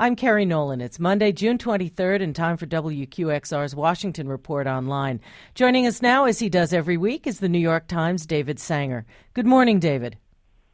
I'm 0.00 0.16
Kerry 0.16 0.46
Nolan. 0.46 0.80
It's 0.80 0.98
Monday, 0.98 1.30
June 1.30 1.58
23rd, 1.58 2.22
and 2.22 2.34
time 2.34 2.56
for 2.56 2.64
WQXR's 2.64 3.74
Washington 3.74 4.28
Report 4.28 4.66
Online. 4.66 5.20
Joining 5.54 5.86
us 5.86 6.00
now, 6.00 6.24
as 6.24 6.38
he 6.38 6.48
does 6.48 6.72
every 6.72 6.96
week, 6.96 7.26
is 7.26 7.40
the 7.40 7.50
New 7.50 7.58
York 7.58 7.86
Times' 7.86 8.24
David 8.24 8.58
Sanger. 8.58 9.04
Good 9.34 9.44
morning, 9.44 9.78
David. 9.78 10.16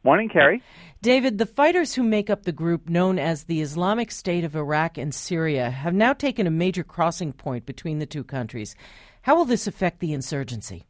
Morning, 0.05 0.29
Kerry. 0.29 0.63
David, 1.01 1.39
the 1.39 1.45
fighters 1.45 1.93
who 1.93 2.03
make 2.03 2.29
up 2.29 2.43
the 2.43 2.53
group 2.53 2.87
known 2.87 3.19
as 3.19 3.43
the 3.43 3.59
Islamic 3.59 4.11
State 4.11 4.45
of 4.45 4.55
Iraq 4.55 4.97
and 4.97 5.13
Syria 5.13 5.71
have 5.71 5.93
now 5.93 6.13
taken 6.13 6.47
a 6.47 6.49
major 6.49 6.85
crossing 6.85 7.33
point 7.33 7.65
between 7.65 7.99
the 7.99 8.05
two 8.05 8.23
countries. 8.23 8.77
How 9.23 9.35
will 9.35 9.43
this 9.43 9.67
affect 9.67 9.99
the 9.99 10.13
insurgency? 10.13 10.85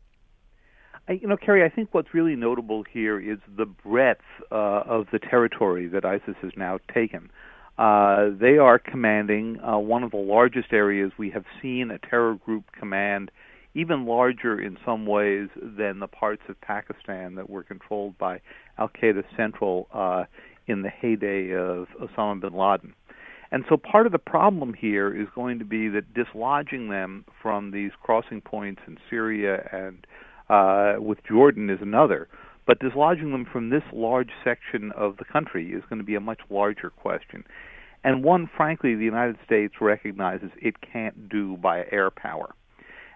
You 1.09 1.27
know, 1.27 1.37
Kerry, 1.37 1.63
I 1.63 1.69
think 1.69 1.91
what's 1.91 2.13
really 2.13 2.35
notable 2.35 2.83
here 2.83 3.19
is 3.19 3.39
the 3.47 3.65
breadth 3.65 4.21
uh, 4.51 4.83
of 4.85 5.07
the 5.11 5.17
territory 5.17 5.87
that 5.87 6.05
ISIS 6.05 6.35
has 6.43 6.51
now 6.55 6.77
taken. 6.93 7.31
Uh, 7.77 8.29
they 8.39 8.57
are 8.57 8.79
commanding 8.79 9.59
uh, 9.61 9.77
one 9.77 10.03
of 10.03 10.11
the 10.11 10.17
largest 10.17 10.73
areas 10.73 11.11
we 11.17 11.29
have 11.29 11.45
seen 11.61 11.91
a 11.91 11.99
terror 12.09 12.35
group 12.35 12.65
command, 12.77 13.29
even 13.75 14.05
larger 14.05 14.59
in 14.59 14.77
some 14.83 15.05
ways 15.05 15.49
than 15.55 15.99
the 15.99 16.07
parts 16.07 16.41
of 16.49 16.59
Pakistan 16.61 17.35
that 17.35 17.49
were 17.49 17.63
controlled 17.63 18.17
by 18.17 18.41
Al 18.79 18.89
Qaeda 18.89 19.23
Central 19.35 19.87
uh, 19.93 20.23
in 20.65 20.81
the 20.81 20.89
heyday 20.89 21.53
of 21.53 21.87
Osama 22.01 22.41
bin 22.41 22.53
Laden. 22.53 22.93
And 23.51 23.63
so 23.69 23.77
part 23.77 24.05
of 24.05 24.11
the 24.11 24.19
problem 24.19 24.73
here 24.73 25.15
is 25.15 25.27
going 25.33 25.59
to 25.59 25.65
be 25.65 25.87
that 25.89 26.13
dislodging 26.13 26.89
them 26.89 27.25
from 27.41 27.71
these 27.71 27.91
crossing 28.01 28.41
points 28.41 28.81
in 28.87 28.97
Syria 29.09 29.69
and 29.71 30.05
uh, 30.49 31.01
with 31.01 31.19
Jordan 31.27 31.69
is 31.69 31.79
another. 31.81 32.27
But 32.67 32.79
dislodging 32.79 33.31
them 33.31 33.45
from 33.51 33.69
this 33.69 33.83
large 33.93 34.29
section 34.43 34.91
of 34.91 35.17
the 35.17 35.25
country 35.25 35.71
is 35.71 35.83
going 35.89 35.99
to 35.99 36.05
be 36.05 36.15
a 36.15 36.19
much 36.19 36.41
larger 36.49 36.89
question. 36.89 37.45
And 38.03 38.23
one, 38.23 38.49
frankly, 38.55 38.93
the 38.93 39.05
United 39.05 39.37
States 39.45 39.75
recognizes 39.81 40.51
it 40.61 40.75
can't 40.81 41.29
do 41.29 41.57
by 41.57 41.85
air 41.91 42.11
power. 42.11 42.53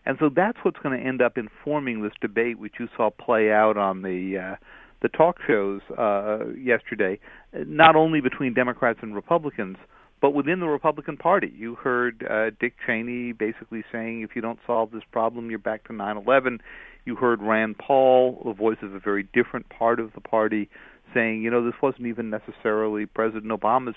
And 0.06 0.18
so 0.20 0.30
that's 0.34 0.58
what's 0.64 0.80
going 0.80 1.00
to 1.00 1.06
end 1.06 1.22
up 1.22 1.38
informing 1.38 2.02
this 2.02 2.14
debate, 2.22 2.58
which 2.58 2.76
you 2.80 2.88
saw 2.98 3.12
play 3.12 3.52
out 3.52 3.78
on 3.78 4.02
the 4.02 4.54
uh, 4.54 4.56
the 5.02 5.10
talk 5.10 5.38
shows 5.48 5.82
uh, 5.98 6.50
yesterday, 6.56 7.20
not 7.54 7.96
only 7.96 8.22
between 8.22 8.54
Democrats 8.54 9.00
and 9.02 9.16
Republicans, 9.16 9.78
but 10.22 10.32
within 10.32 10.60
the 10.60 10.68
Republican 10.68 11.18
Party. 11.18 11.52
You 11.56 11.76
heard 11.76 12.26
uh, 12.30 12.52
Dick 12.60 12.76
Cheney 12.86 13.34
basically 13.34 13.84
saying, 13.92 14.22
if 14.22 14.36
you 14.36 14.42
don't 14.42 14.60
solve 14.68 14.92
this 14.92 15.04
problem, 15.12 15.50
you're 15.50 15.60
back 15.60 15.86
to 15.88 15.94
9 15.94 16.18
11. 16.18 16.60
You 17.06 17.16
heard 17.16 17.42
Rand 17.42 17.80
Paul, 17.80 18.42
the 18.46 18.54
voice 18.54 18.78
of 18.84 18.94
a 18.94 19.00
very 19.00 19.28
different 19.34 19.68
part 19.70 20.00
of 20.00 20.14
the 20.14 20.22
party, 20.22 20.70
saying, 21.14 21.42
you 21.42 21.50
know, 21.50 21.66
this 21.66 21.74
wasn't 21.82 22.06
even 22.06 22.30
necessarily 22.30 23.08
President 23.08 23.52
Obama's 23.52 23.96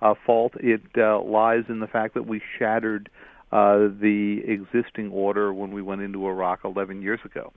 uh, 0.00 0.14
fault. 0.24 0.54
It 0.58 0.80
uh, 0.96 1.20
lies 1.22 1.64
in 1.68 1.80
the 1.80 1.86
fact 1.86 2.14
that 2.14 2.26
we 2.26 2.40
shattered 2.58 3.10
uh, 3.52 3.88
the 4.00 4.40
existing 4.46 5.10
order 5.10 5.52
when 5.52 5.72
we 5.72 5.82
went 5.82 6.00
into 6.00 6.26
Iraq 6.26 6.60
11 6.64 7.02
years 7.02 7.20
ago. 7.24 7.52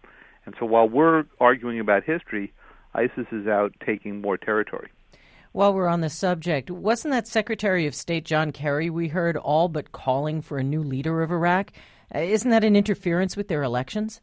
And 0.46 0.53
so 0.59 0.66
while 0.66 0.90
we're 0.90 1.23
arguing 1.40 1.80
about 1.80 2.03
history, 2.03 2.52
ISIS 2.94 3.28
is 3.31 3.48
out 3.48 3.73
taking 3.86 4.20
more 4.20 4.38
territory. 4.38 4.90
While 5.53 5.73
we're 5.73 5.88
on 5.88 5.99
the 5.99 6.09
subject, 6.09 6.71
wasn't 6.71 7.11
that 7.11 7.27
Secretary 7.27 7.85
of 7.85 7.94
State 7.94 8.23
John 8.23 8.53
Kerry 8.53 8.89
we 8.89 9.09
heard 9.09 9.35
all 9.35 9.67
but 9.67 9.91
calling 9.91 10.41
for 10.41 10.57
a 10.57 10.63
new 10.63 10.81
leader 10.81 11.21
of 11.21 11.30
Iraq? 11.30 11.73
Uh, 12.16 12.19
isn't 12.19 12.52
that 12.52 12.63
an 12.63 12.77
interference 12.77 13.35
with 13.35 13.49
their 13.49 13.61
elections? 13.61 14.22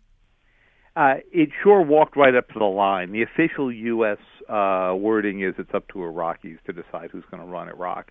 Uh, 0.96 1.16
it 1.30 1.50
sure 1.62 1.82
walked 1.82 2.16
right 2.16 2.34
up 2.34 2.48
to 2.48 2.58
the 2.58 2.64
line. 2.64 3.12
The 3.12 3.22
official 3.22 3.70
U.S. 3.70 4.16
Uh, 4.48 4.94
wording 4.96 5.42
is 5.42 5.54
it's 5.58 5.74
up 5.74 5.86
to 5.88 5.98
Iraqis 5.98 6.62
to 6.64 6.72
decide 6.72 7.10
who's 7.12 7.26
going 7.30 7.42
to 7.42 7.48
run 7.48 7.68
Iraq. 7.68 8.10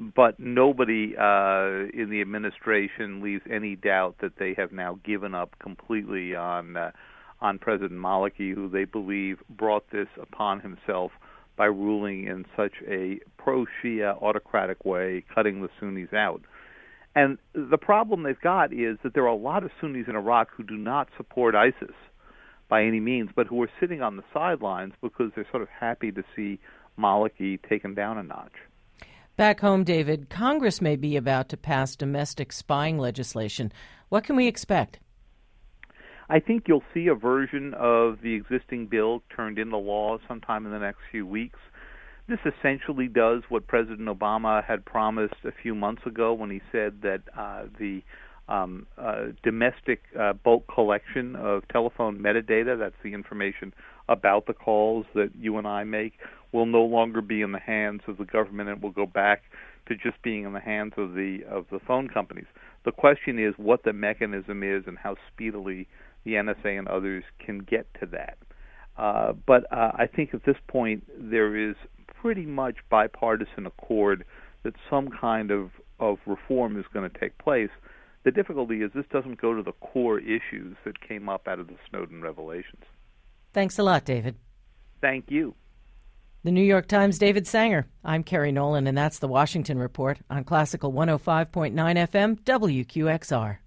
But 0.00 0.40
nobody 0.40 1.14
uh, 1.16 1.86
in 1.94 2.08
the 2.10 2.20
administration 2.20 3.22
leaves 3.22 3.44
any 3.48 3.76
doubt 3.76 4.16
that 4.22 4.38
they 4.40 4.54
have 4.58 4.72
now 4.72 4.98
given 5.04 5.36
up 5.36 5.56
completely 5.60 6.34
on 6.34 6.76
uh, 6.76 6.90
on 7.40 7.58
President 7.58 8.00
Maliki, 8.00 8.52
who 8.54 8.68
they 8.68 8.84
believe 8.84 9.38
brought 9.48 9.88
this 9.90 10.08
upon 10.20 10.60
himself 10.60 11.12
by 11.56 11.66
ruling 11.66 12.24
in 12.26 12.44
such 12.56 12.74
a 12.86 13.18
pro-Shia 13.38 14.22
autocratic 14.22 14.84
way, 14.84 15.24
cutting 15.34 15.62
the 15.62 15.68
Sunnis 15.80 16.12
out. 16.12 16.42
And 17.14 17.38
the 17.54 17.78
problem 17.78 18.22
they've 18.22 18.40
got 18.40 18.72
is 18.72 18.98
that 19.02 19.14
there 19.14 19.24
are 19.24 19.28
a 19.28 19.34
lot 19.34 19.64
of 19.64 19.70
Sunnis 19.80 20.06
in 20.06 20.16
Iraq 20.16 20.50
who 20.54 20.62
do 20.62 20.76
not 20.76 21.08
support 21.16 21.54
ISIS 21.54 21.94
by 22.68 22.82
any 22.82 23.00
means, 23.00 23.30
but 23.34 23.46
who 23.46 23.62
are 23.62 23.70
sitting 23.80 24.02
on 24.02 24.16
the 24.16 24.24
sidelines 24.34 24.92
because 25.00 25.32
they're 25.34 25.46
sort 25.50 25.62
of 25.62 25.68
happy 25.68 26.12
to 26.12 26.22
see 26.34 26.58
Maliki 26.98 27.58
taken 27.68 27.94
down 27.94 28.18
a 28.18 28.22
notch. 28.22 28.52
Back 29.36 29.60
home, 29.60 29.84
David, 29.84 30.28
Congress 30.30 30.80
may 30.80 30.96
be 30.96 31.16
about 31.16 31.48
to 31.50 31.56
pass 31.56 31.94
domestic 31.94 32.52
spying 32.52 32.98
legislation. 32.98 33.72
What 34.08 34.24
can 34.24 34.36
we 34.36 34.46
expect? 34.46 34.98
I 36.28 36.40
think 36.40 36.64
you'll 36.66 36.82
see 36.92 37.06
a 37.06 37.14
version 37.14 37.72
of 37.74 38.18
the 38.22 38.34
existing 38.34 38.86
bill 38.86 39.22
turned 39.34 39.58
into 39.58 39.76
law 39.76 40.18
sometime 40.26 40.66
in 40.66 40.72
the 40.72 40.78
next 40.78 40.98
few 41.10 41.26
weeks. 41.26 41.58
This 42.28 42.40
essentially 42.44 43.06
does 43.06 43.42
what 43.48 43.68
President 43.68 44.08
Obama 44.08 44.64
had 44.64 44.84
promised 44.84 45.44
a 45.44 45.52
few 45.62 45.74
months 45.74 46.02
ago 46.04 46.32
when 46.32 46.50
he 46.50 46.60
said 46.72 47.02
that 47.02 47.22
uh, 47.38 47.66
the 47.78 48.02
um, 48.48 48.86
uh, 48.98 49.26
domestic 49.44 50.02
uh, 50.18 50.32
bulk 50.32 50.64
collection 50.72 51.36
of 51.36 51.66
telephone 51.68 52.18
metadata, 52.18 52.78
that's 52.78 52.96
the 53.04 53.14
information 53.14 53.72
about 54.08 54.46
the 54.46 54.52
calls 54.52 55.06
that 55.14 55.30
you 55.38 55.58
and 55.58 55.66
I 55.66 55.84
make, 55.84 56.14
will 56.52 56.66
no 56.66 56.82
longer 56.82 57.20
be 57.20 57.42
in 57.42 57.52
the 57.52 57.60
hands 57.60 58.02
of 58.08 58.18
the 58.18 58.24
government 58.24 58.68
and 58.68 58.82
will 58.82 58.90
go 58.90 59.06
back 59.06 59.42
to 59.88 59.94
just 59.94 60.20
being 60.22 60.44
in 60.44 60.52
the 60.52 60.60
hands 60.60 60.94
of 60.96 61.14
the 61.14 61.40
of 61.48 61.66
the 61.70 61.78
phone 61.86 62.08
companies. 62.08 62.46
The 62.84 62.92
question 62.92 63.38
is 63.38 63.54
what 63.56 63.84
the 63.84 63.92
mechanism 63.92 64.62
is 64.62 64.84
and 64.86 64.98
how 64.98 65.16
speedily 65.32 65.86
the 66.26 66.32
NSA 66.32 66.78
and 66.78 66.88
others 66.88 67.24
can 67.38 67.60
get 67.60 67.86
to 68.00 68.06
that. 68.06 68.36
Uh, 68.98 69.32
but 69.46 69.72
uh, 69.72 69.92
I 69.94 70.06
think 70.06 70.34
at 70.34 70.44
this 70.44 70.56
point 70.66 71.04
there 71.16 71.56
is 71.56 71.76
pretty 72.20 72.44
much 72.44 72.76
bipartisan 72.90 73.64
accord 73.64 74.24
that 74.64 74.74
some 74.90 75.08
kind 75.08 75.50
of, 75.50 75.70
of 76.00 76.18
reform 76.26 76.78
is 76.78 76.84
going 76.92 77.08
to 77.08 77.18
take 77.18 77.38
place. 77.38 77.70
The 78.24 78.32
difficulty 78.32 78.82
is 78.82 78.90
this 78.92 79.06
doesn't 79.12 79.40
go 79.40 79.54
to 79.54 79.62
the 79.62 79.72
core 79.72 80.18
issues 80.18 80.76
that 80.84 81.00
came 81.00 81.28
up 81.28 81.46
out 81.46 81.60
of 81.60 81.68
the 81.68 81.76
Snowden 81.88 82.20
revelations. 82.20 82.82
Thanks 83.52 83.78
a 83.78 83.84
lot, 83.84 84.04
David. 84.04 84.34
Thank 85.00 85.30
you. 85.30 85.54
The 86.42 86.50
New 86.50 86.62
York 86.62 86.88
Times' 86.88 87.18
David 87.18 87.46
Sanger. 87.46 87.86
I'm 88.04 88.24
Kerry 88.24 88.50
Nolan, 88.50 88.86
and 88.86 88.98
that's 88.98 89.20
the 89.20 89.28
Washington 89.28 89.78
Report 89.78 90.18
on 90.28 90.44
Classical 90.44 90.92
105.9 90.92 91.72
FM, 91.74 92.40
WQXR. 92.40 93.58